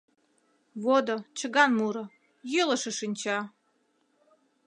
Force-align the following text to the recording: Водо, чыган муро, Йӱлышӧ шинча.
Водо, 0.83 1.15
чыган 1.37 1.71
муро, 1.77 2.05
Йӱлышӧ 2.53 2.91
шинча. 2.99 3.39